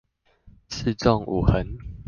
[0.67, 1.77] 四縱五橫